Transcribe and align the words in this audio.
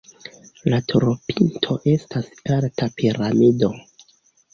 La 0.73 0.77
turopinto 0.93 1.77
estas 1.91 2.31
alta 2.55 2.89
piramido. 2.95 3.71